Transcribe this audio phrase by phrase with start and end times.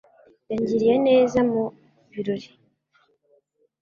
[0.49, 1.63] Yangiriye neza cyane mu
[2.11, 2.49] birori.